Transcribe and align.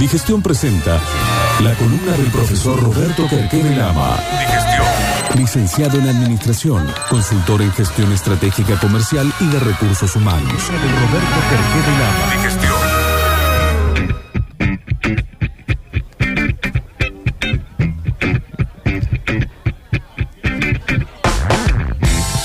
Digestión 0.00 0.40
presenta 0.42 0.98
la 1.62 1.74
columna 1.74 2.12
del 2.12 2.28
profesor 2.28 2.82
Roberto 2.82 3.28
Querquere 3.28 3.76
Lama. 3.76 4.16
Digestión. 4.40 4.86
Licenciado 5.36 5.98
en 5.98 6.08
Administración, 6.08 6.86
consultor 7.10 7.60
en 7.60 7.70
Gestión 7.72 8.10
Estratégica 8.10 8.80
Comercial 8.80 9.30
y 9.38 9.46
de 9.48 9.60
Recursos 9.60 10.16
Humanos. 10.16 10.50
Roberto 10.70 11.36
Querquere 11.50 11.92
Lama. 11.98 12.32
Digestión. 12.34 12.72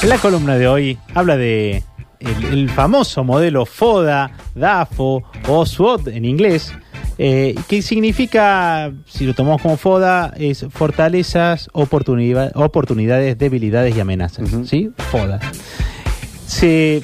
La 0.10 0.18
columna 0.18 0.58
de 0.58 0.68
hoy 0.68 1.00
habla 1.14 1.38
de 1.38 1.86
el, 2.20 2.46
el 2.46 2.70
famoso 2.70 3.24
modelo 3.24 3.66
FODA, 3.66 4.32
DAFO 4.56 5.24
o 5.48 5.66
SWOT 5.66 6.10
en 6.10 6.26
inglés, 6.26 6.74
eh, 7.18 7.56
que 7.70 7.82
significa, 7.82 8.92
si 9.06 9.26
lo 9.26 9.34
tomamos 9.34 9.62
como 9.62 9.78
FODA, 9.78 10.34
es 10.38 10.66
fortalezas, 10.70 11.70
oportunidad- 11.74 12.52
oportunidades, 12.56 13.38
debilidades 13.38 13.96
y 13.96 14.00
amenazas. 14.00 14.50
¿Sí? 14.66 14.92
FODA. 15.12 15.40
Se, 16.48 17.02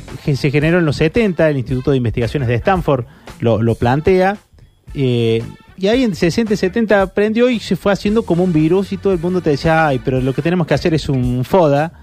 generó 0.51 0.79
en 0.79 0.85
los 0.85 0.97
70, 0.97 1.49
el 1.49 1.57
Instituto 1.57 1.91
de 1.91 1.97
Investigaciones 1.97 2.47
de 2.47 2.55
Stanford 2.55 3.05
lo, 3.39 3.61
lo 3.61 3.75
plantea. 3.75 4.37
eh, 4.93 5.43
y 5.77 5.87
ahí 5.87 6.03
en 6.03 6.13
60 6.13 6.53
y 6.53 6.57
70 6.57 7.01
aprendió 7.01 7.49
y 7.49 7.59
se 7.59 7.75
fue 7.75 7.91
haciendo 7.91 8.21
como 8.21 8.43
un 8.43 8.53
virus 8.53 8.91
y 8.91 8.97
todo 8.97 9.13
el 9.13 9.19
mundo 9.19 9.41
te 9.41 9.49
decía, 9.49 9.87
ay, 9.87 9.99
pero 10.05 10.21
lo 10.21 10.31
que 10.33 10.43
tenemos 10.43 10.67
que 10.67 10.75
hacer 10.75 10.93
es 10.93 11.09
un 11.09 11.43
FODA. 11.43 11.93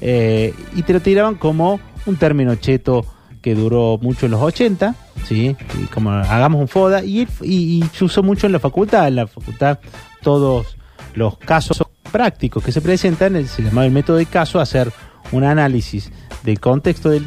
eh, 0.00 0.54
y 0.74 0.82
te 0.82 0.92
lo 0.94 1.00
tiraban 1.00 1.34
como 1.34 1.78
un 2.06 2.16
término 2.16 2.54
cheto 2.54 3.04
que 3.46 3.54
duró 3.54 3.96
mucho 4.02 4.26
en 4.26 4.32
los 4.32 4.42
80, 4.42 4.96
¿sí? 5.24 5.54
Y 5.80 5.84
como 5.84 6.10
hagamos 6.10 6.60
un 6.60 6.66
FODA. 6.66 7.04
Y, 7.04 7.28
y- 7.42 7.78
y 7.78 7.84
se 7.92 8.04
usó 8.04 8.24
mucho 8.24 8.46
en 8.48 8.52
la 8.52 8.58
facultad. 8.58 9.06
En 9.06 9.14
la 9.14 9.28
facultad 9.28 9.78
todos 10.20 10.76
los 11.14 11.38
casos 11.38 11.80
prácticos 12.10 12.64
que 12.64 12.72
se 12.72 12.80
presentan, 12.80 13.46
se 13.46 13.62
llamaba 13.62 13.86
el 13.86 13.92
método 13.92 14.16
de 14.16 14.26
caso, 14.26 14.58
hacer 14.58 14.90
un 15.30 15.44
análisis 15.44 16.10
del 16.42 16.58
contexto 16.58 17.08
de 17.08 17.20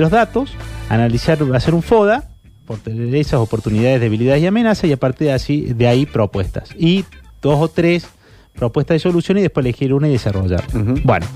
los 0.00 0.10
datos, 0.10 0.50
analizar, 0.88 1.38
hacer 1.54 1.74
un 1.74 1.82
FODA, 1.84 2.28
fortalezas, 2.66 3.34
oportunidades, 3.34 4.00
debilidades 4.00 4.42
y 4.42 4.46
amenazas, 4.48 4.86
y 4.86 4.92
a 4.92 4.96
partir 4.96 5.28
de, 5.28 5.32
así, 5.34 5.60
de 5.60 5.86
ahí 5.86 6.06
propuestas. 6.06 6.70
Y 6.76 7.04
dos 7.40 7.60
o 7.60 7.68
tres 7.68 8.08
propuestas 8.56 8.96
de 8.96 8.98
solución 8.98 9.38
y 9.38 9.42
después 9.42 9.64
elegir 9.64 9.94
una 9.94 10.08
y 10.08 10.10
desarrollar. 10.10 10.64
Bueno, 11.04 11.26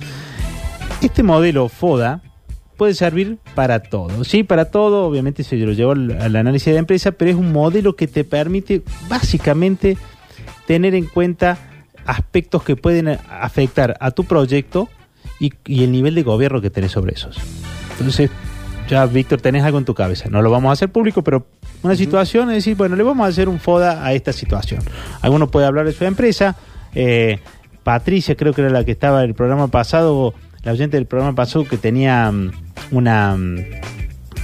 este 1.00 1.22
modelo 1.22 1.68
FODA 1.68 2.22
puede 2.76 2.94
servir 2.94 3.38
para 3.54 3.80
todo. 3.80 4.24
Sí, 4.24 4.42
para 4.42 4.66
todo, 4.66 5.04
obviamente 5.06 5.42
se 5.42 5.56
lo 5.56 5.72
llevó 5.72 5.92
al, 5.92 6.20
al 6.20 6.36
análisis 6.36 6.66
de 6.66 6.74
la 6.74 6.80
empresa, 6.80 7.12
pero 7.12 7.30
es 7.30 7.36
un 7.36 7.52
modelo 7.52 7.96
que 7.96 8.06
te 8.06 8.24
permite 8.24 8.82
básicamente 9.08 9.96
tener 10.66 10.94
en 10.94 11.06
cuenta 11.06 11.58
aspectos 12.04 12.62
que 12.62 12.76
pueden 12.76 13.18
afectar 13.30 13.96
a 14.00 14.10
tu 14.10 14.24
proyecto 14.24 14.88
y, 15.40 15.52
y 15.66 15.84
el 15.84 15.92
nivel 15.92 16.14
de 16.14 16.22
gobierno 16.22 16.60
que 16.60 16.70
tenés 16.70 16.92
sobre 16.92 17.14
esos. 17.14 17.36
Entonces, 17.92 18.30
ya 18.88 19.06
Víctor, 19.06 19.40
tenés 19.40 19.64
algo 19.64 19.78
en 19.78 19.84
tu 19.84 19.94
cabeza. 19.94 20.28
No 20.30 20.42
lo 20.42 20.50
vamos 20.50 20.70
a 20.70 20.72
hacer 20.74 20.90
público, 20.90 21.22
pero 21.22 21.46
una 21.82 21.96
situación 21.96 22.50
es 22.50 22.56
decir, 22.56 22.76
bueno, 22.76 22.94
le 22.94 23.02
vamos 23.02 23.24
a 23.26 23.28
hacer 23.28 23.48
un 23.48 23.58
FODA 23.58 24.04
a 24.04 24.12
esta 24.12 24.32
situación. 24.32 24.80
Alguno 25.22 25.50
puede 25.50 25.66
hablar 25.66 25.86
de 25.86 25.92
su 25.92 26.04
empresa. 26.04 26.56
eh, 26.94 27.40
Patricia, 27.82 28.34
creo 28.34 28.52
que 28.52 28.62
era 28.62 28.70
la 28.70 28.84
que 28.84 28.90
estaba 28.90 29.22
en 29.22 29.28
el 29.30 29.34
programa 29.36 29.68
pasado, 29.68 30.34
la 30.64 30.72
oyente 30.72 30.96
del 30.96 31.06
programa 31.06 31.36
pasado 31.36 31.64
que 31.64 31.76
tenía 31.76 32.32
mm, 32.32 32.50
una... 32.90 33.36
mm, 33.36 33.56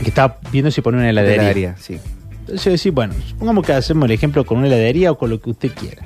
que 0.03 0.09
estaba 0.09 0.39
viendo 0.51 0.71
si 0.71 0.81
ponía 0.81 1.01
una 1.01 1.11
heladería. 1.11 1.43
Heladería, 1.43 1.77
sí. 1.79 1.98
Entonces, 2.41 2.93
bueno, 2.93 3.15
supongamos 3.29 3.65
que 3.65 3.73
hacemos 3.73 4.07
el 4.07 4.11
ejemplo 4.11 4.45
con 4.45 4.59
una 4.59 4.67
heladería 4.67 5.12
o 5.12 5.19
con 5.19 5.31
lo 5.31 5.41
que 5.41 5.51
usted 5.51 5.71
quiera. 5.73 6.03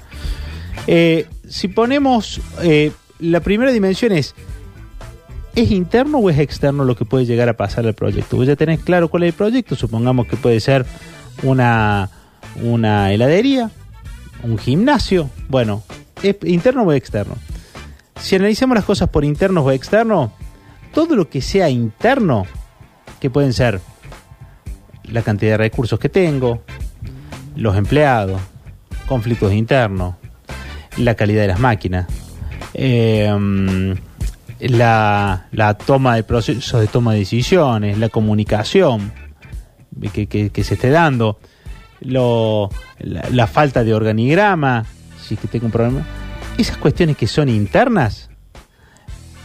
Eh, 0.87 1.27
si 1.48 1.69
ponemos, 1.69 2.41
eh, 2.62 2.92
la 3.19 3.41
primera 3.41 3.73
dimensión 3.73 4.12
es, 4.12 4.34
¿es 5.55 5.70
interno 5.70 6.19
o 6.19 6.30
es 6.30 6.39
externo 6.39 6.85
lo 6.85 6.95
que 6.95 7.05
puede 7.05 7.25
llegar 7.25 7.48
a 7.48 7.57
pasar 7.57 7.86
al 7.86 7.95
proyecto? 7.95 8.36
Vos 8.36 8.46
ya 8.46 8.57
tenés 8.57 8.80
claro 8.80 9.08
cuál 9.08 9.23
es 9.23 9.29
el 9.29 9.35
proyecto, 9.35 9.75
supongamos 9.75 10.27
que 10.27 10.36
puede 10.36 10.61
ser 10.61 10.85
una, 11.42 12.11
una 12.63 13.13
heladería, 13.13 13.70
un 14.42 14.58
gimnasio, 14.58 15.30
bueno, 15.48 15.83
¿es 16.23 16.36
interno 16.45 16.83
o 16.83 16.92
externo? 16.92 17.35
Si 18.20 18.36
analizamos 18.36 18.77
las 18.77 18.85
cosas 18.85 19.08
por 19.08 19.25
internos 19.25 19.64
o 19.64 19.73
externos, 19.73 20.30
todo 20.96 21.14
lo 21.14 21.29
que 21.29 21.42
sea 21.42 21.68
interno, 21.68 22.46
que 23.20 23.29
pueden 23.29 23.52
ser 23.52 23.83
la 25.05 25.20
cantidad 25.20 25.52
de 25.52 25.58
recursos 25.58 25.98
que 26.01 26.08
tengo, 26.08 26.62
los 27.55 27.77
empleados, 27.77 28.40
conflictos 29.07 29.52
internos, 29.52 30.14
la 30.96 31.14
calidad 31.14 31.42
de 31.42 31.48
las 31.48 31.61
máquinas, 31.61 32.07
mm, 32.74 33.92
la, 34.61 35.46
la 35.52 35.74
toma 35.74 36.17
de 36.17 36.23
procesos 36.24 36.80
de 36.80 36.86
toma 36.86 37.13
de 37.13 37.18
decisiones, 37.18 37.98
la 37.98 38.08
comunicación 38.08 39.13
que, 40.14 40.27
que- 40.27 40.48
que 40.48 40.64
se 40.64 40.74
esté 40.74 40.89
dando, 40.89 41.39
lo- 42.01 42.70
la, 43.01 43.28
la 43.30 43.46
falta 43.46 43.84
de 43.84 43.92
organigrama, 43.92 44.86
si 45.23 45.34
es 45.34 45.40
que 45.40 45.46
tengo 45.48 45.67
un 45.67 45.73
problema. 45.73 46.07
Esas 46.57 46.78
cuestiones 46.78 47.18
que 47.18 47.27
son 47.27 47.51
internas, 47.51 48.30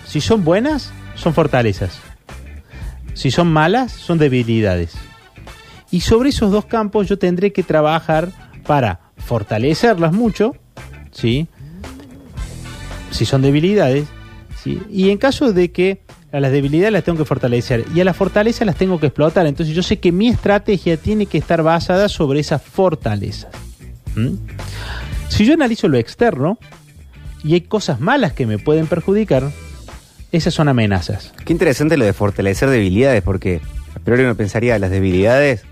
si 0.08 0.22
son 0.22 0.46
buenas, 0.46 0.94
son 1.22 1.34
fortalezas. 1.34 2.00
Si 3.14 3.30
son 3.30 3.52
malas, 3.52 3.92
son 3.92 4.18
debilidades. 4.18 4.94
Y 5.92 6.02
sobre 6.02 6.30
esos 6.30 6.52
dos 6.52 6.66
campos 6.66 7.08
yo 7.08 7.20
tendré 7.20 7.54
que 7.54 7.64
trabajar 7.64 8.30
para 8.66 9.00
fortalecerlas 9.18 10.14
mucho, 10.14 10.56
¿sí? 11.12 11.48
Si 13.12 13.26
son 13.26 13.42
debilidades, 13.42 14.08
¿sí? 14.64 14.82
Y 14.90 15.10
en 15.10 15.18
caso 15.18 15.54
de 15.54 15.72
que 15.72 16.02
a 16.32 16.40
las 16.40 16.52
debilidades 16.52 16.94
las 16.94 17.04
tengo 17.04 17.20
que 17.20 17.26
fortalecer 17.26 17.86
y 17.94 18.00
a 18.00 18.06
las 18.06 18.16
fortalezas 18.16 18.66
las 18.66 18.78
tengo 18.78 19.00
que 19.00 19.08
explotar, 19.08 19.46
entonces 19.46 19.76
yo 19.76 19.84
sé 19.84 20.00
que 20.00 20.12
mi 20.12 20.30
estrategia 20.30 20.98
tiene 20.98 21.26
que 21.26 21.38
estar 21.38 21.62
basada 21.62 22.08
sobre 22.08 22.40
esas 22.40 22.62
fortalezas. 22.62 23.52
Si 25.30 25.46
yo 25.46 25.54
analizo 25.54 25.88
lo 25.88 25.98
externo 25.98 26.58
y 27.44 27.54
hay 27.54 27.62
cosas 27.62 28.00
malas 28.00 28.34
que 28.34 28.46
me 28.46 28.58
pueden 28.58 28.88
perjudicar, 28.88 29.52
esas 30.32 30.54
son 30.54 30.68
amenazas. 30.70 31.34
Qué 31.46 31.54
interesante 31.54 31.98
lo 31.98 32.06
de 32.06 32.14
fortalecer 32.14 32.70
debilidades, 32.70 33.22
porque 33.24 33.62
a 33.96 34.00
priori 34.00 34.24
uno 34.24 34.36
pensaría 34.36 34.78
las 34.80 34.90
debilidades, 34.92 35.64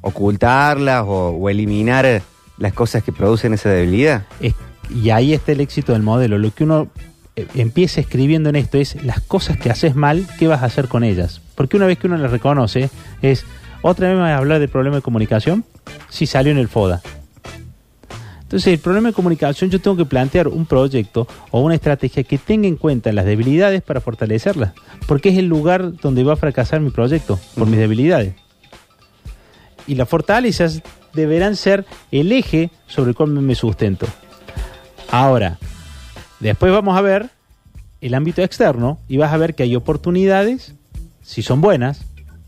ocultarlas 0.00 1.04
o, 1.06 1.28
o 1.30 1.48
eliminar 1.50 2.22
las 2.58 2.72
cosas 2.72 3.02
que 3.02 3.12
producen 3.12 3.54
esa 3.54 3.70
debilidad. 3.70 4.24
Es- 4.40 4.54
y 4.92 5.10
ahí 5.10 5.32
está 5.34 5.52
el 5.52 5.60
éxito 5.60 5.92
del 5.92 6.02
modelo. 6.02 6.36
Lo 6.38 6.52
que 6.52 6.64
uno 6.64 6.88
eh, 7.36 7.46
empieza 7.54 8.00
escribiendo 8.00 8.48
en 8.48 8.56
esto 8.56 8.76
es 8.78 9.00
las 9.04 9.20
cosas 9.20 9.56
que 9.56 9.70
haces 9.70 9.94
mal, 9.94 10.26
¿qué 10.38 10.48
vas 10.48 10.62
a 10.62 10.66
hacer 10.66 10.88
con 10.88 11.04
ellas? 11.04 11.40
Porque 11.54 11.76
una 11.76 11.86
vez 11.86 11.98
que 11.98 12.08
uno 12.08 12.16
las 12.16 12.32
reconoce, 12.32 12.90
es, 13.22 13.44
¿otra 13.82 14.08
vez 14.08 14.16
me 14.16 14.22
vas 14.22 14.32
a 14.32 14.38
hablar 14.38 14.58
del 14.58 14.68
problema 14.68 14.96
de 14.96 15.02
comunicación? 15.02 15.64
Si 16.08 16.26
salió 16.26 16.50
en 16.50 16.58
el 16.58 16.66
FODA. 16.68 17.02
Entonces, 18.50 18.72
el 18.72 18.80
problema 18.80 19.10
de 19.10 19.14
comunicación, 19.14 19.70
yo 19.70 19.80
tengo 19.80 19.96
que 19.96 20.06
plantear 20.06 20.48
un 20.48 20.66
proyecto 20.66 21.28
o 21.52 21.60
una 21.60 21.76
estrategia 21.76 22.24
que 22.24 22.36
tenga 22.36 22.66
en 22.66 22.74
cuenta 22.74 23.12
las 23.12 23.24
debilidades 23.24 23.80
para 23.80 24.00
fortalecerlas. 24.00 24.72
Porque 25.06 25.28
es 25.28 25.38
el 25.38 25.46
lugar 25.46 25.94
donde 25.98 26.24
va 26.24 26.32
a 26.32 26.36
fracasar 26.36 26.80
mi 26.80 26.90
proyecto, 26.90 27.38
por 27.54 27.68
mis 27.68 27.78
debilidades. 27.78 28.34
Y 29.86 29.94
las 29.94 30.08
fortalezas 30.08 30.82
deberán 31.14 31.54
ser 31.54 31.86
el 32.10 32.32
eje 32.32 32.72
sobre 32.88 33.10
el 33.10 33.14
cual 33.14 33.30
me 33.30 33.54
sustento. 33.54 34.08
Ahora, 35.12 35.60
después 36.40 36.72
vamos 36.72 36.98
a 36.98 37.02
ver 37.02 37.30
el 38.00 38.14
ámbito 38.14 38.42
externo 38.42 38.98
y 39.06 39.16
vas 39.16 39.32
a 39.32 39.36
ver 39.36 39.54
que 39.54 39.62
hay 39.62 39.76
oportunidades, 39.76 40.74
si 41.22 41.42
son 41.42 41.60
buenas, 41.60 42.04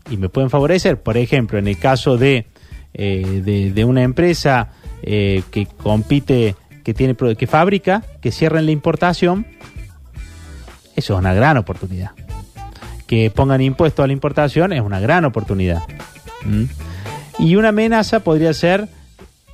y 0.09 0.17
me 0.17 0.27
pueden 0.27 0.49
favorecer. 0.49 1.01
Por 1.01 1.15
ejemplo, 1.15 1.59
en 1.59 1.69
el 1.69 1.77
caso 1.77 2.17
de, 2.17 2.47
eh, 2.93 3.41
de, 3.41 3.71
de 3.71 3.85
una 3.85 4.03
empresa 4.03 4.73
eh, 5.03 5.43
que 5.51 5.65
compite, 5.65 6.55
que, 6.83 6.93
tiene, 6.93 7.15
que 7.15 7.47
fabrica, 7.47 8.03
que 8.21 8.31
cierren 8.31 8.65
la 8.65 8.71
importación, 8.71 9.45
eso 10.95 11.13
es 11.13 11.19
una 11.19 11.33
gran 11.33 11.57
oportunidad. 11.57 12.11
Que 13.05 13.29
pongan 13.29 13.61
impuestos 13.61 14.03
a 14.03 14.07
la 14.07 14.13
importación 14.13 14.73
es 14.73 14.81
una 14.81 14.99
gran 14.99 15.25
oportunidad. 15.25 15.83
¿Mm? 16.45 16.63
Y 17.39 17.55
una 17.57 17.69
amenaza 17.69 18.21
podría 18.21 18.53
ser 18.53 18.87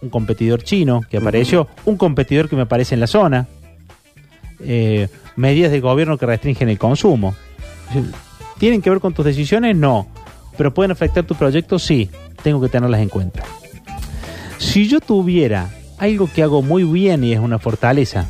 un 0.01 0.09
competidor 0.09 0.63
chino 0.63 1.01
que 1.09 1.17
apareció, 1.17 1.67
un 1.85 1.97
competidor 1.97 2.47
que 2.47 2.55
me 2.55 2.63
aparece 2.63 2.93
en 2.93 3.01
la 3.01 3.07
zona, 3.07 3.47
eh, 4.59 5.07
medidas 5.35 5.71
de 5.71 5.79
gobierno 5.79 6.17
que 6.17 6.25
restringen 6.25 6.69
el 6.69 6.77
consumo. 6.77 7.35
¿Tienen 8.59 8.81
que 8.81 8.89
ver 8.89 8.99
con 8.99 9.13
tus 9.13 9.25
decisiones? 9.25 9.75
No. 9.75 10.07
¿Pero 10.57 10.73
pueden 10.73 10.91
afectar 10.91 11.23
tu 11.23 11.35
proyecto? 11.35 11.79
Sí. 11.79 12.09
Tengo 12.43 12.61
que 12.61 12.69
tenerlas 12.69 13.01
en 13.01 13.09
cuenta. 13.09 13.43
Si 14.69 14.87
yo 14.87 14.99
tuviera 14.99 15.71
algo 15.97 16.29
que 16.31 16.43
hago 16.43 16.61
muy 16.61 16.83
bien 16.83 17.23
y 17.23 17.33
es 17.33 17.39
una 17.39 17.57
fortaleza, 17.57 18.29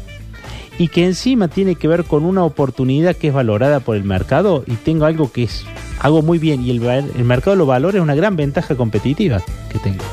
y 0.78 0.88
que 0.88 1.04
encima 1.04 1.50
tiene 1.50 1.76
que 1.76 1.90
ver 1.90 2.06
con 2.06 2.24
una 2.24 2.46
oportunidad 2.46 3.18
que 3.18 3.28
es 3.28 3.34
valorada 3.34 3.82
por 3.82 3.98
el 3.98 4.06
mercado, 4.06 4.64
y 4.66 4.76
tengo 4.76 5.04
algo 5.04 5.34
que 5.34 5.44
es 5.44 5.66
hago 6.00 6.22
muy 6.22 6.38
bien 6.38 6.66
y 6.66 6.72
el, 6.72 6.82
el 6.82 7.26
mercado 7.26 7.58
lo 7.58 7.66
valora, 7.66 7.98
es 7.98 8.02
una 8.02 8.16
gran 8.16 8.38
ventaja 8.38 8.76
competitiva 8.76 9.42
que 9.70 9.80
tengo. 9.80 10.06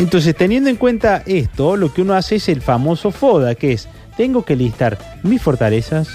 Entonces, 0.00 0.34
teniendo 0.34 0.68
en 0.68 0.74
cuenta 0.74 1.22
esto, 1.24 1.76
lo 1.76 1.94
que 1.94 2.02
uno 2.02 2.14
hace 2.14 2.34
es 2.34 2.48
el 2.48 2.62
famoso 2.62 3.12
FODA, 3.12 3.54
que 3.54 3.74
es, 3.74 3.88
tengo 4.16 4.44
que 4.44 4.56
listar 4.56 4.98
mis 5.22 5.40
fortalezas, 5.40 6.08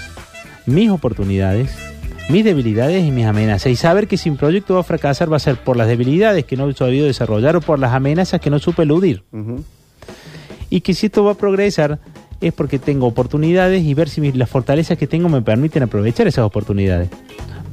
mis 0.66 0.90
oportunidades, 0.90 1.89
mis 2.30 2.44
debilidades 2.44 3.04
y 3.04 3.10
mis 3.10 3.26
amenazas. 3.26 3.72
Y 3.72 3.76
saber 3.76 4.06
que 4.08 4.16
si 4.16 4.30
un 4.30 4.36
proyecto 4.36 4.74
va 4.74 4.80
a 4.80 4.84
fracasar 4.84 5.32
va 5.32 5.36
a 5.36 5.40
ser 5.40 5.56
por 5.56 5.76
las 5.76 5.88
debilidades 5.88 6.44
que 6.44 6.56
no 6.56 6.68
he 6.68 6.74
sabido 6.74 7.06
desarrollar 7.06 7.56
o 7.56 7.60
por 7.60 7.78
las 7.78 7.92
amenazas 7.92 8.40
que 8.40 8.50
no 8.50 8.58
supe 8.58 8.82
eludir. 8.82 9.24
Y 10.70 10.80
que 10.82 10.94
si 10.94 11.06
esto 11.06 11.24
va 11.24 11.32
a 11.32 11.34
progresar 11.34 11.98
es 12.40 12.52
porque 12.52 12.78
tengo 12.78 13.06
oportunidades 13.06 13.82
y 13.84 13.92
ver 13.94 14.08
si 14.08 14.20
mis- 14.20 14.34
las 14.36 14.48
fortalezas 14.48 14.96
que 14.96 15.06
tengo 15.06 15.28
me 15.28 15.42
permiten 15.42 15.82
aprovechar 15.82 16.26
esas 16.26 16.44
oportunidades. 16.44 17.10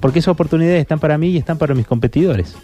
Porque 0.01 0.19
esas 0.19 0.29
oportunidades 0.33 0.81
están 0.81 0.99
para 0.99 1.17
mí 1.17 1.29
y 1.29 1.37
están 1.37 1.57
para 1.57 1.73
mis 1.73 1.87
competidores. 1.87 2.55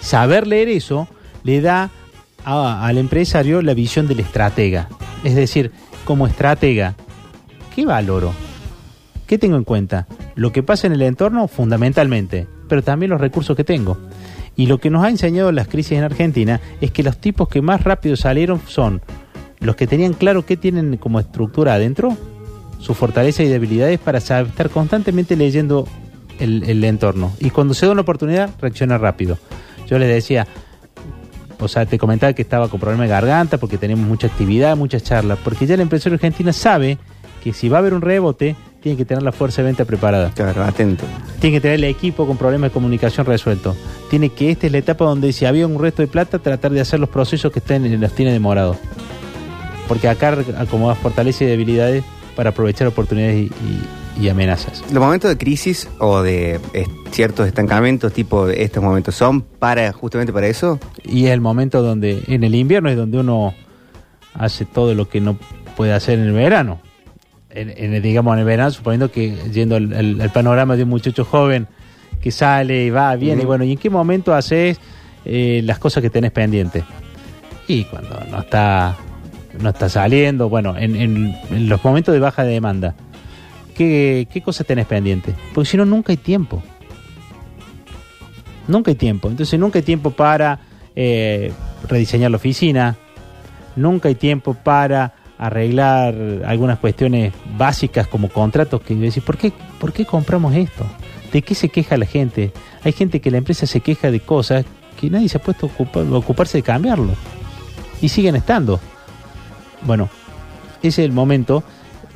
Saber 0.00 0.46
leer 0.46 0.68
eso 0.68 1.08
le 1.44 1.60
da 1.60 1.90
a- 2.44 2.86
al 2.86 2.98
empresario 2.98 3.60
la 3.62 3.74
visión 3.74 4.06
del 4.08 4.20
estratega. 4.20 4.88
Es 5.24 5.34
decir, 5.34 5.72
como 6.04 6.26
estratega, 6.26 6.94
¿qué 7.74 7.84
valoro? 7.84 8.32
¿Qué 9.28 9.36
tengo 9.36 9.58
en 9.58 9.64
cuenta? 9.64 10.06
Lo 10.36 10.52
que 10.52 10.62
pasa 10.62 10.86
en 10.86 10.94
el 10.94 11.02
entorno 11.02 11.48
fundamentalmente, 11.48 12.48
pero 12.66 12.82
también 12.82 13.10
los 13.10 13.20
recursos 13.20 13.54
que 13.54 13.62
tengo. 13.62 13.98
Y 14.56 14.66
lo 14.66 14.78
que 14.78 14.88
nos 14.88 15.04
ha 15.04 15.10
enseñado 15.10 15.52
las 15.52 15.68
crisis 15.68 15.98
en 15.98 16.04
Argentina 16.04 16.62
es 16.80 16.92
que 16.92 17.02
los 17.02 17.18
tipos 17.18 17.46
que 17.46 17.60
más 17.60 17.84
rápido 17.84 18.16
salieron 18.16 18.62
son 18.66 19.02
los 19.60 19.76
que 19.76 19.86
tenían 19.86 20.14
claro 20.14 20.46
qué 20.46 20.56
tienen 20.56 20.96
como 20.96 21.20
estructura 21.20 21.74
adentro, 21.74 22.16
sus 22.78 22.96
fortalezas 22.96 23.44
y 23.44 23.48
debilidades 23.48 23.98
para 23.98 24.16
estar 24.16 24.70
constantemente 24.72 25.36
leyendo 25.36 25.86
el, 26.38 26.82
entorno. 26.82 27.30
Y 27.38 27.50
cuando 27.50 27.74
se 27.74 27.84
da 27.84 27.92
una 27.92 28.00
oportunidad, 28.00 28.48
reacciona 28.58 28.96
rápido. 28.96 29.36
Yo 29.86 29.98
les 29.98 30.08
decía, 30.08 30.46
o 31.60 31.68
sea, 31.68 31.84
te 31.84 31.98
comentaba 31.98 32.32
que 32.32 32.40
estaba 32.40 32.68
con 32.68 32.80
problemas 32.80 33.08
de 33.08 33.14
garganta 33.14 33.58
porque 33.58 33.76
tenemos 33.76 34.08
mucha 34.08 34.28
actividad, 34.28 34.74
muchas 34.74 35.02
charlas, 35.02 35.38
porque 35.44 35.66
ya 35.66 35.74
el 35.74 35.82
empresario 35.82 36.14
argentino 36.14 36.50
sabe 36.54 36.96
que 37.44 37.52
si 37.52 37.68
va 37.68 37.76
a 37.76 37.80
haber 37.80 37.92
un 37.92 38.00
rebote, 38.00 38.56
tiene 38.82 38.96
que 38.96 39.04
tener 39.04 39.22
la 39.22 39.32
fuerza 39.32 39.62
de 39.62 39.66
venta 39.66 39.84
preparada. 39.84 40.30
Claro, 40.34 40.62
atento. 40.64 41.04
Tiene 41.40 41.56
que 41.56 41.60
tener 41.60 41.76
el 41.76 41.84
equipo 41.84 42.26
con 42.26 42.36
problemas 42.36 42.70
de 42.70 42.74
comunicación 42.74 43.26
resuelto. 43.26 43.74
Tiene 44.10 44.28
que, 44.30 44.50
esta 44.50 44.66
es 44.66 44.72
la 44.72 44.78
etapa 44.78 45.04
donde 45.04 45.32
si 45.32 45.44
había 45.46 45.66
un 45.66 45.78
resto 45.80 46.02
de 46.02 46.08
plata, 46.08 46.38
tratar 46.38 46.70
de 46.72 46.80
hacer 46.80 47.00
los 47.00 47.08
procesos 47.08 47.50
que 47.52 47.58
estén, 47.58 48.00
los 48.00 48.12
tiene 48.14 48.32
demorados. 48.32 48.76
Porque 49.88 50.08
acá 50.08 50.36
acomoda 50.58 50.94
fortalezas 50.94 51.42
y 51.42 51.46
debilidades 51.46 52.04
para 52.36 52.50
aprovechar 52.50 52.86
oportunidades 52.86 53.36
y, 53.36 53.40
y- 53.46 53.88
y 54.20 54.28
amenazas. 54.28 54.82
Los 54.92 55.00
momentos 55.02 55.30
de 55.30 55.38
crisis 55.38 55.88
o 56.00 56.22
de 56.22 56.58
eh, 56.72 56.86
ciertos 57.12 57.46
estancamientos 57.46 58.12
tipo 58.12 58.46
de 58.46 58.64
estos 58.64 58.82
momentos 58.82 59.14
son 59.14 59.42
para 59.42 59.92
justamente 59.92 60.32
para 60.32 60.48
eso. 60.48 60.80
Y 61.04 61.26
es 61.26 61.30
el 61.32 61.40
momento 61.40 61.82
donde, 61.82 62.24
en 62.26 62.42
el 62.42 62.54
invierno, 62.56 62.90
es 62.90 62.96
donde 62.96 63.18
uno 63.18 63.54
hace 64.34 64.64
todo 64.64 64.94
lo 64.94 65.08
que 65.08 65.20
no 65.20 65.38
puede 65.76 65.92
hacer 65.92 66.18
en 66.18 66.26
el 66.26 66.32
verano. 66.32 66.80
En, 67.50 67.72
en 67.76 68.02
digamos, 68.02 68.34
en 68.34 68.40
el 68.40 68.44
verano, 68.44 68.70
suponiendo 68.70 69.10
que 69.10 69.34
yendo 69.52 69.76
al, 69.76 69.92
al- 69.94 70.20
al 70.20 70.30
panorama 70.32 70.76
de 70.76 70.82
un 70.82 70.90
muchacho 70.90 71.24
joven 71.24 71.66
que 72.20 72.30
sale 72.30 72.84
y 72.84 72.90
va, 72.90 73.14
viene, 73.16 73.42
y 73.42 73.44
bueno, 73.46 73.64
¿y 73.64 73.72
en 73.72 73.78
qué 73.78 73.88
momento 73.90 74.34
haces 74.34 74.78
eh, 75.24 75.62
las 75.64 75.78
cosas 75.78 76.02
que 76.02 76.10
tenés 76.10 76.30
pendientes? 76.32 76.84
Y 77.66 77.84
cuando 77.84 78.20
no 78.30 78.40
está, 78.40 78.96
no 79.60 79.70
está 79.70 79.88
saliendo, 79.88 80.48
bueno, 80.50 80.76
en, 80.76 80.94
en- 80.96 81.34
en 81.50 81.68
los 81.68 81.82
momentos 81.82 82.12
de 82.12 82.20
baja 82.20 82.44
demanda, 82.44 82.94
¿qué, 83.74 84.28
qué 84.30 84.42
cosas 84.42 84.66
tenés 84.66 84.86
pendientes? 84.86 85.34
Porque 85.54 85.70
si 85.70 85.76
no, 85.78 85.84
nunca 85.86 86.12
hay 86.12 86.16
tiempo. 86.18 86.62
Nunca 88.66 88.90
hay 88.90 88.94
tiempo. 88.96 89.28
Entonces 89.28 89.58
nunca 89.58 89.78
hay 89.78 89.82
tiempo 89.84 90.10
para 90.10 90.58
eh, 90.94 91.52
rediseñar 91.88 92.30
la 92.30 92.36
oficina. 92.36 92.96
Nunca 93.76 94.08
hay 94.08 94.14
tiempo 94.14 94.54
para 94.54 95.14
arreglar 95.38 96.14
algunas 96.46 96.78
cuestiones 96.78 97.32
básicas 97.56 98.06
como 98.08 98.28
contratos 98.28 98.80
que 98.82 98.94
decís, 98.94 99.22
¿por 99.22 99.36
qué, 99.36 99.52
¿por 99.78 99.92
qué 99.92 100.04
compramos 100.04 100.54
esto? 100.54 100.84
¿De 101.32 101.42
qué 101.42 101.54
se 101.54 101.68
queja 101.68 101.96
la 101.96 102.06
gente? 102.06 102.52
Hay 102.82 102.92
gente 102.92 103.20
que 103.20 103.30
la 103.30 103.38
empresa 103.38 103.66
se 103.66 103.80
queja 103.80 104.10
de 104.10 104.20
cosas 104.20 104.64
que 105.00 105.10
nadie 105.10 105.28
se 105.28 105.38
ha 105.38 105.42
puesto 105.42 105.66
a, 105.66 105.70
ocupar- 105.70 106.12
a 106.12 106.16
ocuparse 106.16 106.58
de 106.58 106.62
cambiarlo. 106.62 107.12
Y 108.00 108.08
siguen 108.08 108.34
estando. 108.36 108.80
Bueno, 109.82 110.08
ese 110.82 111.02
es 111.02 111.06
el 111.06 111.12
momento. 111.12 111.62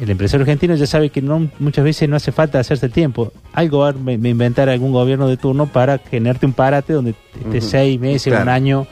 El 0.01 0.11
empresario 0.11 0.43
argentino 0.43 0.75
ya 0.75 0.87
sabe 0.87 1.11
que 1.11 1.23
no, 1.23 1.49
muchas 1.61 1.85
veces 1.85 2.09
no 2.09 2.17
hace 2.17 2.33
falta 2.33 2.59
hacerse 2.59 2.89
tiempo. 2.89 3.33
Algo 3.53 3.79
va 3.81 3.91
a 3.91 4.13
inventar 4.13 4.69
algún 4.69 4.91
gobierno 4.93 5.29
de 5.29 5.37
turno 5.37 5.67
para 5.67 5.99
generarte 5.99 6.47
un 6.47 6.55
parate 6.55 6.93
donde 6.93 7.15
esté 7.45 7.61
seis 7.61 8.01
meses, 8.01 8.31
Claro. 8.33 8.43
un 8.45 8.49
año. 8.49 8.87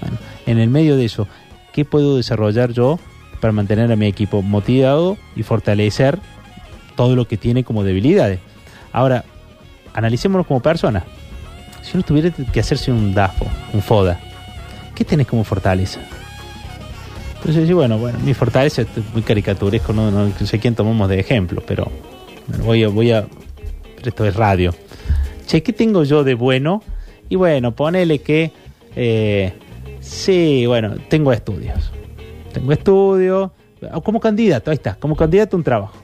Bueno, 0.00 0.16
en 0.46 0.58
el 0.58 0.68
medio 0.68 0.96
de 0.96 1.04
eso, 1.04 1.28
¿qué 1.72 1.84
puedo 1.84 2.16
desarrollar 2.16 2.72
yo 2.72 2.98
para 3.36 3.52
mantener 3.52 3.90
a 3.92 3.96
mi 3.96 4.06
equipo 4.06 4.42
motivado 4.42 5.16
y 5.34 5.42
fortalecer 5.42 6.18
todo 6.96 7.16
lo 7.16 7.26
que 7.26 7.36
tiene 7.36 7.64
como 7.64 7.84
debilidades? 7.84 8.40
Ahora, 8.92 9.24
analicémoslo 9.94 10.44
como 10.44 10.60
persona. 10.60 11.04
Si 11.82 11.96
uno 11.96 12.04
tuviera 12.04 12.30
que 12.30 12.60
hacerse 12.60 12.90
un 12.90 13.14
DAFO, 13.14 13.46
un 13.72 13.82
FODA, 13.82 14.18
¿qué 14.94 15.04
tenés 15.04 15.26
como 15.26 15.44
fortaleza? 15.44 16.00
Entonces, 17.36 17.72
bueno, 17.72 17.98
bueno, 17.98 18.18
mi 18.24 18.34
fortaleza 18.34 18.82
es 18.82 18.88
muy 19.12 19.22
caricaturesco, 19.22 19.92
no, 19.92 20.10
no 20.10 20.32
sé 20.44 20.58
quién 20.58 20.74
tomamos 20.74 21.08
de 21.08 21.20
ejemplo, 21.20 21.62
pero 21.64 21.90
voy 22.64 22.82
a, 22.82 22.88
voy 22.88 23.12
a, 23.12 23.26
esto 24.04 24.24
es 24.24 24.34
radio. 24.34 24.74
Che, 25.46 25.62
¿qué 25.62 25.72
tengo 25.72 26.02
yo 26.02 26.24
de 26.24 26.34
bueno? 26.34 26.82
Y 27.28 27.36
bueno, 27.36 27.72
ponele 27.72 28.20
que, 28.20 28.50
eh, 28.96 29.52
sí, 30.00 30.64
bueno, 30.66 30.96
tengo 31.08 31.32
estudios. 31.32 31.92
Tengo 32.56 32.72
estudios, 32.72 33.50
como 34.02 34.18
candidato, 34.18 34.70
ahí 34.70 34.76
está, 34.76 34.94
como 34.94 35.14
candidato 35.14 35.58
un 35.58 35.62
trabajo. 35.62 35.98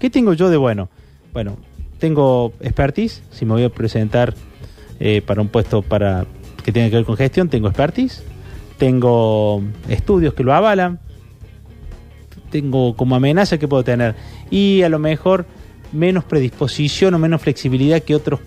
¿Qué 0.00 0.10
tengo 0.10 0.32
yo 0.32 0.50
de 0.50 0.56
bueno? 0.56 0.88
Bueno, 1.32 1.56
tengo 2.00 2.52
expertise, 2.60 3.22
si 3.30 3.46
me 3.46 3.52
voy 3.52 3.62
a 3.62 3.68
presentar 3.68 4.34
eh, 4.98 5.22
para 5.24 5.40
un 5.40 5.46
puesto 5.46 5.80
para 5.80 6.26
que 6.64 6.72
tenga 6.72 6.90
que 6.90 6.96
ver 6.96 7.04
con 7.04 7.16
gestión, 7.16 7.48
tengo 7.48 7.68
expertise, 7.68 8.24
tengo 8.78 9.62
estudios 9.88 10.34
que 10.34 10.42
lo 10.42 10.52
avalan, 10.52 10.98
tengo 12.50 12.96
como 12.96 13.14
amenaza 13.14 13.56
que 13.58 13.68
puedo 13.68 13.84
tener 13.84 14.16
y 14.50 14.82
a 14.82 14.88
lo 14.88 14.98
mejor 14.98 15.46
menos 15.92 16.24
predisposición 16.24 17.14
o 17.14 17.20
menos 17.20 17.40
flexibilidad 17.40 18.02
que 18.02 18.16
otros 18.16 18.40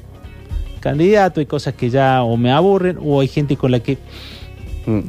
candidatos, 0.81 1.38
hay 1.38 1.46
cosas 1.46 1.74
que 1.75 1.90
ya 1.90 2.22
o 2.22 2.36
me 2.36 2.51
aburren 2.51 2.98
o 3.01 3.22
hay 3.22 3.30
gente 3.30 3.56
con 3.56 3.72
la 3.72 3.80
que 3.80 3.98
Mm. 4.86 5.00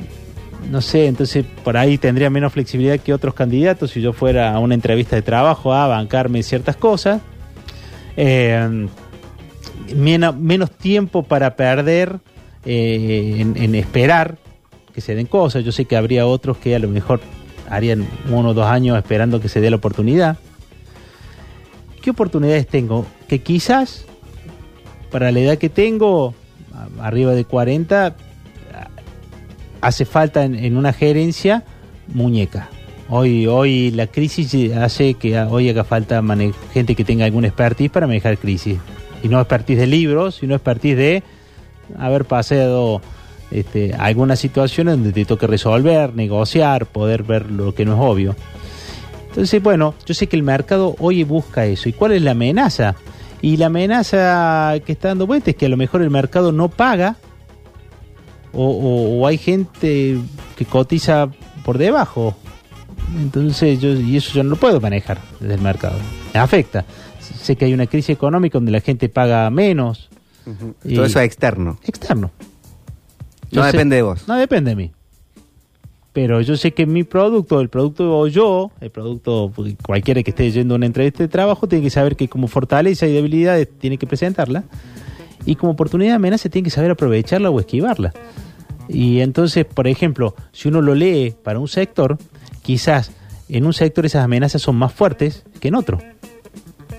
No 0.70 0.80
sé, 0.80 1.06
entonces 1.06 1.44
por 1.64 1.76
ahí 1.76 1.98
tendría 1.98 2.30
menos 2.30 2.52
flexibilidad 2.52 2.98
que 2.98 3.12
otros 3.12 3.34
candidatos 3.34 3.90
si 3.90 4.00
yo 4.00 4.12
fuera 4.12 4.54
a 4.54 4.58
una 4.58 4.74
entrevista 4.74 5.16
de 5.16 5.22
trabajo 5.22 5.72
a 5.72 5.86
bancarme 5.86 6.42
ciertas 6.42 6.76
cosas. 6.76 7.20
Eh, 8.16 8.88
menos 9.94 10.70
tiempo 10.72 11.22
para 11.22 11.54
perder 11.54 12.18
eh, 12.64 13.36
en, 13.38 13.56
en 13.56 13.74
esperar 13.74 14.38
que 14.92 15.00
se 15.00 15.14
den 15.14 15.26
cosas. 15.26 15.64
Yo 15.64 15.72
sé 15.72 15.84
que 15.84 15.96
habría 15.96 16.26
otros 16.26 16.56
que 16.56 16.74
a 16.74 16.78
lo 16.78 16.88
mejor 16.88 17.20
harían 17.68 18.06
uno 18.30 18.50
o 18.50 18.54
dos 18.54 18.66
años 18.66 18.96
esperando 18.96 19.40
que 19.40 19.48
se 19.48 19.60
dé 19.60 19.70
la 19.70 19.76
oportunidad. 19.76 20.38
¿Qué 22.02 22.10
oportunidades 22.10 22.66
tengo? 22.66 23.06
Que 23.28 23.40
quizás 23.40 24.06
para 25.10 25.30
la 25.32 25.40
edad 25.40 25.58
que 25.58 25.68
tengo, 25.68 26.34
arriba 27.00 27.32
de 27.32 27.44
40, 27.44 28.16
hace 29.80 30.04
falta 30.04 30.44
en, 30.44 30.76
una 30.76 30.92
gerencia 30.92 31.64
muñeca. 32.08 32.68
Hoy, 33.08 33.46
hoy 33.46 33.90
la 33.92 34.08
crisis 34.08 34.74
hace 34.74 35.14
que 35.14 35.38
hoy 35.38 35.68
haga 35.68 35.84
falta 35.84 36.22
gente 36.72 36.94
que 36.94 37.04
tenga 37.04 37.24
algún 37.24 37.44
expertise 37.44 37.90
para 37.90 38.06
manejar 38.06 38.38
crisis. 38.38 38.78
Y 39.22 39.28
no 39.28 39.40
expertise 39.40 39.78
de 39.78 39.86
libros, 39.86 40.36
sino 40.36 40.54
expertise 40.54 40.96
de 40.96 41.22
haber 41.98 42.24
pasado 42.24 43.00
este, 43.50 43.94
algunas 43.94 44.40
situaciones 44.40 44.96
donde 44.96 45.12
te 45.12 45.24
toque 45.24 45.46
resolver, 45.46 46.14
negociar, 46.14 46.86
poder 46.86 47.22
ver 47.22 47.50
lo 47.50 47.74
que 47.74 47.84
no 47.84 47.94
es 47.94 48.00
obvio. 48.00 48.36
Entonces, 49.28 49.62
bueno, 49.62 49.94
yo 50.06 50.14
sé 50.14 50.26
que 50.26 50.36
el 50.36 50.42
mercado 50.42 50.96
hoy 50.98 51.22
busca 51.22 51.66
eso. 51.66 51.88
¿Y 51.88 51.92
cuál 51.92 52.12
es 52.12 52.22
la 52.22 52.32
amenaza? 52.32 52.96
Y 53.42 53.58
la 53.58 53.66
amenaza 53.66 54.74
que 54.84 54.92
está 54.92 55.08
dando 55.08 55.26
vuelta 55.26 55.50
es 55.50 55.56
que 55.56 55.66
a 55.66 55.68
lo 55.68 55.76
mejor 55.76 56.02
el 56.02 56.10
mercado 56.10 56.52
no 56.52 56.68
paga 56.68 57.16
o, 58.56 58.64
o- 58.64 59.20
o 59.20 59.26
hay 59.26 59.38
gente 59.38 60.18
que 60.56 60.64
cotiza 60.64 61.28
por 61.64 61.78
debajo. 61.78 62.34
Entonces, 63.18 63.80
yo, 63.80 63.90
y 63.92 64.16
eso 64.16 64.32
yo 64.34 64.42
no 64.42 64.50
lo 64.50 64.56
puedo 64.56 64.80
manejar 64.80 65.20
desde 65.40 65.54
el 65.54 65.60
mercado. 65.60 65.96
Me 66.34 66.40
afecta. 66.40 66.84
Sé 67.20 67.56
que 67.56 67.64
hay 67.66 67.74
una 67.74 67.86
crisis 67.86 68.10
económica 68.10 68.58
donde 68.58 68.72
la 68.72 68.80
gente 68.80 69.08
paga 69.08 69.48
menos. 69.50 70.08
Ujú. 70.46 70.74
Y- 70.84 70.94
Todo 70.94 71.04
eso 71.06 71.20
es 71.20 71.26
externo. 71.26 71.78
Externo. 71.84 72.30
No 73.52 73.62
sé- 73.62 73.72
depende 73.72 73.96
de 73.96 74.02
vos. 74.02 74.26
No 74.26 74.34
depende 74.36 74.70
de 74.70 74.76
mí. 74.76 74.90
Pero 76.12 76.40
yo 76.40 76.56
sé 76.56 76.72
que 76.72 76.86
mi 76.86 77.04
producto, 77.04 77.60
el 77.60 77.68
producto 77.68 78.18
o 78.18 78.26
yo, 78.26 78.70
el 78.80 78.90
producto, 78.90 79.52
cualquiera 79.84 80.22
que 80.22 80.30
esté 80.30 80.50
yendo 80.50 80.74
a 80.74 80.76
una 80.76 80.86
entrevista 80.86 81.22
de 81.22 81.28
trabajo, 81.28 81.68
tiene 81.68 81.84
que 81.84 81.90
saber 81.90 82.16
que 82.16 82.26
como 82.26 82.48
fortaleza 82.48 83.06
y 83.06 83.12
debilidades 83.12 83.68
tiene 83.78 83.98
que 83.98 84.06
presentarla. 84.06 84.64
Y 85.46 85.54
como 85.54 85.72
oportunidad 85.72 86.10
de 86.10 86.16
amenaza 86.16 86.48
tiene 86.48 86.64
que 86.64 86.70
saber 86.70 86.90
aprovecharla 86.90 87.48
o 87.48 87.58
esquivarla. 87.58 88.12
Y 88.88 89.20
entonces, 89.20 89.64
por 89.64 89.88
ejemplo, 89.88 90.34
si 90.52 90.68
uno 90.68 90.82
lo 90.82 90.94
lee 90.94 91.34
para 91.42 91.58
un 91.58 91.68
sector, 91.68 92.18
quizás 92.62 93.12
en 93.48 93.64
un 93.64 93.72
sector 93.72 94.04
esas 94.04 94.24
amenazas 94.24 94.60
son 94.62 94.76
más 94.76 94.92
fuertes 94.92 95.44
que 95.60 95.68
en 95.68 95.76
otro. 95.76 95.98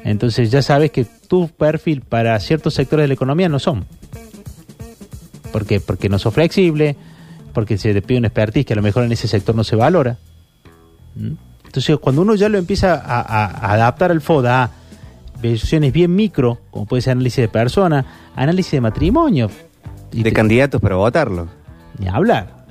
Entonces 0.04 0.50
ya 0.50 0.62
sabes 0.62 0.92
que 0.92 1.06
tu 1.06 1.50
perfil 1.50 2.02
para 2.02 2.40
ciertos 2.40 2.74
sectores 2.74 3.04
de 3.04 3.08
la 3.10 3.14
economía 3.14 3.50
no 3.50 3.60
son. 3.60 3.86
¿Por 5.52 5.66
qué? 5.66 5.80
Porque 5.80 6.10
no 6.10 6.20
sos 6.20 6.34
flexible, 6.34 6.96
porque 7.54 7.78
se 7.78 7.94
te 7.94 8.02
pide 8.02 8.20
un 8.20 8.26
expertise 8.26 8.66
que 8.66 8.74
a 8.74 8.76
lo 8.76 8.82
mejor 8.82 9.04
en 9.04 9.12
ese 9.12 9.28
sector 9.28 9.56
no 9.56 9.64
se 9.64 9.76
valora. 9.76 10.18
¿Mm? 11.16 11.34
Entonces, 11.66 11.98
cuando 12.00 12.22
uno 12.22 12.36
ya 12.36 12.50
lo 12.50 12.58
empieza 12.58 12.96
a, 12.96 13.74
adaptar 13.74 14.12
al 14.12 14.22
FODA 14.22 14.72
versiones 15.42 15.94
bien 15.94 16.16
micro, 16.16 16.60
como 16.72 16.86
puede 16.86 17.02
ser 17.02 17.12
análisis 17.12 17.38
de 17.42 17.48
persona, 17.48 18.06
análisis 18.36 18.72
de 18.74 18.82
matrimonio, 18.82 19.50
y 20.12 20.24
De 20.24 20.30
te- 20.30 20.34
candidatos 20.36 20.82
para 20.82 20.96
votarlo. 20.96 21.48
ni 22.00 22.08
hablar. 22.08 22.66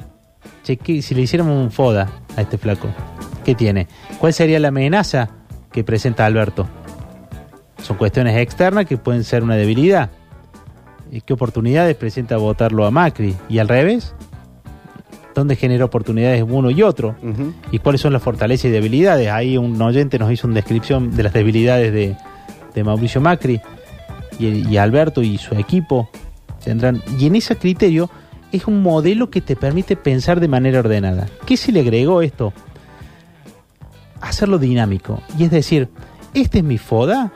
Che, 0.64 0.76
¿qué- 0.76 1.02
si 1.02 1.14
le 1.14 1.22
hiciéramos 1.22 1.56
un 1.56 1.70
FODA 1.70 2.08
a 2.36 2.40
este 2.42 2.58
flaco, 2.58 2.88
¿qué 3.44 3.54
tiene? 3.54 3.86
¿Cuál 4.18 4.32
sería 4.32 4.58
la 4.58 4.68
amenaza 4.68 5.28
que 5.72 5.84
presenta 5.84 6.26
Alberto? 6.26 6.66
Son 7.82 7.96
cuestiones 7.96 8.36
externas 8.36 8.86
que 8.86 8.96
pueden 8.96 9.22
ser 9.22 9.42
una 9.44 9.54
debilidad. 9.54 10.10
¿Y 11.12 11.20
qué 11.20 11.34
oportunidades 11.34 11.94
presenta 11.96 12.36
votarlo 12.36 12.84
a 12.84 12.90
Macri? 12.90 13.36
¿Y 13.48 13.58
al 13.58 13.68
revés? 13.68 14.12
¿Dónde 15.36 15.54
genera 15.54 15.84
oportunidades 15.84 16.42
uno 16.48 16.70
y 16.70 16.82
otro? 16.82 17.14
¿Y 17.70 17.78
cuáles 17.78 18.00
son 18.00 18.12
las 18.12 18.22
fortalezas 18.22 18.64
y 18.64 18.70
debilidades? 18.70 19.28
Ahí 19.30 19.56
un 19.58 19.80
oyente 19.80 20.18
nos 20.18 20.32
hizo 20.32 20.46
una 20.48 20.56
descripción 20.56 21.14
de 21.14 21.22
las 21.22 21.32
debilidades 21.34 21.92
de, 21.92 22.16
de 22.76 22.84
Mauricio 22.84 23.20
Macri 23.20 23.60
y, 24.38 24.68
y 24.68 24.76
Alberto 24.76 25.22
y 25.22 25.38
su 25.38 25.54
equipo. 25.54 26.08
Tendrán, 26.62 27.02
y 27.18 27.26
en 27.26 27.36
ese 27.36 27.56
criterio 27.56 28.08
es 28.52 28.66
un 28.66 28.82
modelo 28.82 29.30
que 29.30 29.40
te 29.40 29.56
permite 29.56 29.96
pensar 29.96 30.38
de 30.38 30.48
manera 30.48 30.78
ordenada. 30.80 31.26
¿Qué 31.46 31.56
se 31.56 31.72
le 31.72 31.80
agregó 31.80 32.22
esto? 32.22 32.52
Hacerlo 34.20 34.58
dinámico. 34.58 35.20
Y 35.38 35.44
es 35.44 35.50
decir, 35.50 35.88
este 36.34 36.58
es 36.58 36.64
mi 36.64 36.78
FODA 36.78 37.32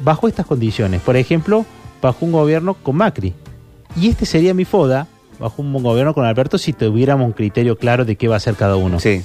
bajo 0.00 0.28
estas 0.28 0.46
condiciones. 0.46 1.00
Por 1.00 1.16
ejemplo, 1.16 1.64
bajo 2.00 2.24
un 2.24 2.32
gobierno 2.32 2.74
con 2.74 2.96
Macri. 2.96 3.34
Y 3.96 4.08
este 4.08 4.26
sería 4.26 4.52
mi 4.52 4.64
FODA 4.64 5.06
bajo 5.38 5.62
un 5.62 5.72
gobierno 5.82 6.14
con 6.14 6.24
Alberto 6.24 6.58
si 6.58 6.72
tuviéramos 6.72 7.26
un 7.26 7.32
criterio 7.32 7.76
claro 7.76 8.04
de 8.04 8.16
qué 8.16 8.28
va 8.28 8.34
a 8.34 8.36
hacer 8.38 8.54
cada 8.54 8.76
uno. 8.76 8.98
Sí. 9.00 9.22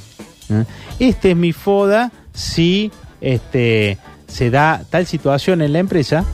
¿Eh? 0.49 0.65
Este 0.99 1.31
es 1.31 1.37
mi 1.37 1.53
FODA 1.53 2.11
si 2.33 2.91
este, 3.21 3.97
se 4.27 4.49
da 4.49 4.83
tal 4.89 5.05
situación 5.05 5.61
en 5.61 5.73
la 5.73 5.79
empresa 5.79 6.25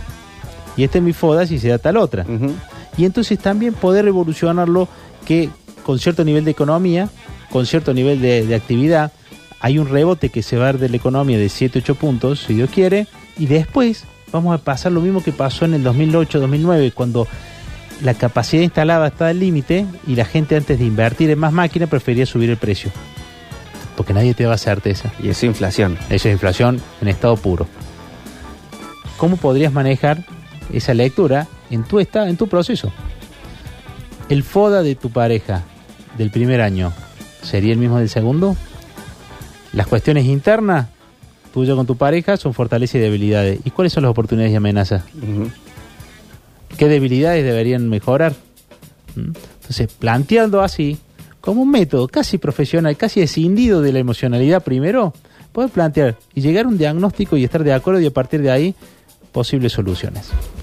y 0.75 0.83
este 0.83 0.97
es 0.97 1.03
mi 1.03 1.13
FODA 1.13 1.45
si 1.45 1.59
se 1.59 1.69
da 1.69 1.77
tal 1.77 1.97
otra. 1.97 2.25
Y 2.97 3.05
entonces 3.05 3.39
también 3.39 3.73
poder 3.73 4.07
evolucionarlo 4.07 4.87
que 5.25 5.49
con 5.83 5.99
cierto 5.99 6.23
nivel 6.23 6.45
de 6.45 6.51
economía, 6.51 7.09
con 7.49 7.65
cierto 7.65 7.93
nivel 7.93 8.21
de, 8.21 8.45
de 8.45 8.55
actividad, 8.55 9.11
hay 9.59 9.79
un 9.79 9.87
rebote 9.87 10.29
que 10.29 10.43
se 10.43 10.57
va 10.57 10.63
a 10.63 10.65
dar 10.67 10.77
de 10.77 10.89
la 10.89 10.97
economía 10.97 11.37
de 11.37 11.49
7, 11.49 11.79
8 11.79 11.95
puntos, 11.95 12.41
si 12.41 12.53
Dios 12.53 12.69
quiere, 12.69 13.07
y 13.37 13.45
después 13.45 14.03
vamos 14.31 14.53
a 14.53 14.57
pasar 14.57 14.91
lo 14.91 14.99
mismo 14.99 15.23
que 15.23 15.31
pasó 15.31 15.65
en 15.65 15.73
el 15.73 15.85
2008-2009, 15.85 16.93
cuando 16.93 17.27
la 18.01 18.13
capacidad 18.13 18.61
instalada 18.61 19.07
está 19.07 19.27
al 19.27 19.39
límite 19.39 19.85
y 20.07 20.15
la 20.15 20.25
gente 20.25 20.55
antes 20.55 20.77
de 20.79 20.85
invertir 20.85 21.29
en 21.29 21.39
más 21.39 21.53
máquinas 21.53 21.89
prefería 21.89 22.25
subir 22.25 22.49
el 22.49 22.57
precio. 22.57 22.91
Porque 23.95 24.13
nadie 24.13 24.33
te 24.33 24.45
va 24.45 24.53
a 24.53 24.55
hacer 24.55 24.81
certeza. 24.81 25.13
Y 25.21 25.29
eso 25.29 25.45
inflación. 25.45 25.97
Eso 26.09 26.27
es 26.27 26.33
inflación 26.33 26.81
en 27.01 27.07
estado 27.07 27.37
puro. 27.37 27.67
¿Cómo 29.17 29.37
podrías 29.37 29.71
manejar 29.73 30.23
esa 30.71 30.93
lectura 30.93 31.47
en 31.69 31.83
tu, 31.83 31.99
esta- 31.99 32.27
en 32.29 32.37
tu 32.37 32.47
proceso? 32.47 32.91
¿El 34.29 34.43
FODA 34.43 34.81
de 34.83 34.95
tu 34.95 35.09
pareja 35.11 35.63
del 36.17 36.31
primer 36.31 36.61
año 36.61 36.91
sería 37.41 37.73
el 37.73 37.79
mismo 37.79 37.99
del 37.99 38.09
segundo? 38.09 38.55
Las 39.73 39.87
cuestiones 39.87 40.25
internas, 40.25 40.87
tuyo 41.53 41.75
con 41.75 41.85
tu 41.85 41.95
pareja, 41.97 42.37
son 42.37 42.53
fortalezas 42.53 42.95
y 42.95 42.99
debilidades. 42.99 43.59
¿Y 43.63 43.71
cuáles 43.71 43.93
son 43.93 44.03
las 44.03 44.11
oportunidades 44.11 44.53
y 44.53 44.55
amenazas? 44.55 45.03
¿Qué 46.77 46.87
debilidades 46.87 47.43
deberían 47.43 47.89
mejorar? 47.89 48.33
¿Mm? 49.15 49.31
Entonces, 49.61 49.87
planteando 49.99 50.61
así, 50.61 50.97
como 51.41 51.61
un 51.61 51.71
método 51.71 52.07
casi 52.07 52.37
profesional, 52.37 52.95
casi 52.97 53.21
escindido 53.21 53.81
de 53.81 53.93
la 53.93 53.99
emocionalidad 53.99 54.63
primero, 54.63 55.13
poder 55.51 55.69
plantear 55.69 56.17
y 56.33 56.41
llegar 56.41 56.65
a 56.65 56.67
un 56.69 56.77
diagnóstico 56.77 57.37
y 57.37 57.43
estar 57.43 57.63
de 57.63 57.73
acuerdo 57.73 57.99
y 58.01 58.07
a 58.07 58.11
partir 58.11 58.41
de 58.41 58.49
ahí 58.51 58.75
posibles 59.33 59.73
soluciones. 59.73 60.31